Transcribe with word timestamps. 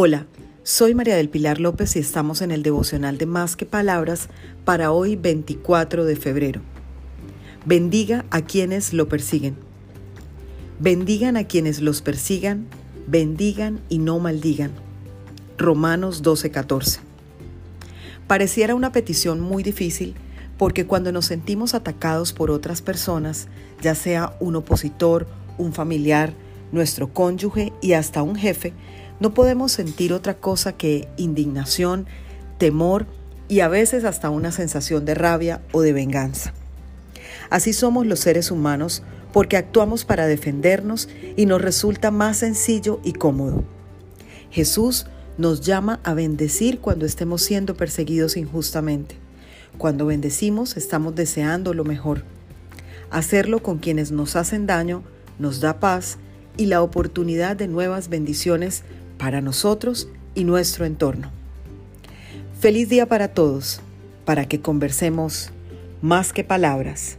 Hola, 0.00 0.26
soy 0.62 0.94
María 0.94 1.16
del 1.16 1.28
Pilar 1.28 1.58
López 1.58 1.96
y 1.96 1.98
estamos 1.98 2.40
en 2.40 2.52
el 2.52 2.62
devocional 2.62 3.18
de 3.18 3.26
Más 3.26 3.56
que 3.56 3.66
Palabras 3.66 4.28
para 4.64 4.92
hoy 4.92 5.16
24 5.16 6.04
de 6.04 6.14
febrero. 6.14 6.60
Bendiga 7.66 8.24
a 8.30 8.42
quienes 8.42 8.92
lo 8.92 9.08
persiguen. 9.08 9.56
Bendigan 10.78 11.36
a 11.36 11.48
quienes 11.48 11.80
los 11.80 12.00
persigan, 12.00 12.68
bendigan 13.08 13.80
y 13.88 13.98
no 13.98 14.20
maldigan. 14.20 14.70
Romanos 15.56 16.22
12:14. 16.22 17.00
Pareciera 18.28 18.76
una 18.76 18.92
petición 18.92 19.40
muy 19.40 19.64
difícil 19.64 20.14
porque 20.58 20.86
cuando 20.86 21.10
nos 21.10 21.26
sentimos 21.26 21.74
atacados 21.74 22.32
por 22.32 22.52
otras 22.52 22.82
personas, 22.82 23.48
ya 23.82 23.96
sea 23.96 24.36
un 24.38 24.54
opositor, 24.54 25.26
un 25.58 25.72
familiar, 25.72 26.34
nuestro 26.72 27.12
cónyuge 27.12 27.72
y 27.80 27.92
hasta 27.92 28.22
un 28.22 28.36
jefe, 28.36 28.72
no 29.20 29.34
podemos 29.34 29.72
sentir 29.72 30.12
otra 30.12 30.34
cosa 30.34 30.72
que 30.72 31.08
indignación, 31.16 32.06
temor 32.58 33.06
y 33.48 33.60
a 33.60 33.68
veces 33.68 34.04
hasta 34.04 34.30
una 34.30 34.52
sensación 34.52 35.04
de 35.04 35.14
rabia 35.14 35.62
o 35.72 35.80
de 35.80 35.92
venganza. 35.92 36.52
Así 37.50 37.72
somos 37.72 38.06
los 38.06 38.20
seres 38.20 38.50
humanos 38.50 39.02
porque 39.32 39.56
actuamos 39.56 40.04
para 40.04 40.26
defendernos 40.26 41.08
y 41.36 41.46
nos 41.46 41.60
resulta 41.60 42.10
más 42.10 42.38
sencillo 42.38 43.00
y 43.04 43.12
cómodo. 43.12 43.64
Jesús 44.50 45.06
nos 45.36 45.60
llama 45.60 46.00
a 46.04 46.14
bendecir 46.14 46.80
cuando 46.80 47.06
estemos 47.06 47.42
siendo 47.42 47.76
perseguidos 47.76 48.36
injustamente. 48.36 49.16
Cuando 49.76 50.06
bendecimos 50.06 50.76
estamos 50.76 51.14
deseando 51.14 51.74
lo 51.74 51.84
mejor. 51.84 52.24
Hacerlo 53.10 53.62
con 53.62 53.78
quienes 53.78 54.10
nos 54.10 54.36
hacen 54.36 54.66
daño 54.66 55.02
nos 55.38 55.60
da 55.60 55.80
paz 55.80 56.18
y 56.58 56.66
la 56.66 56.82
oportunidad 56.82 57.56
de 57.56 57.68
nuevas 57.68 58.10
bendiciones 58.10 58.82
para 59.16 59.40
nosotros 59.40 60.08
y 60.34 60.44
nuestro 60.44 60.84
entorno. 60.84 61.30
Feliz 62.60 62.90
día 62.90 63.06
para 63.06 63.28
todos, 63.28 63.80
para 64.26 64.46
que 64.46 64.60
conversemos 64.60 65.50
más 66.02 66.34
que 66.34 66.44
palabras. 66.44 67.16